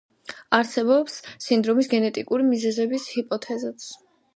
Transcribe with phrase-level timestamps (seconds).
[0.59, 1.19] არსებობს
[1.49, 3.93] სინდრომის გენეტიკური მიზეზების ჰიპოთეზაც.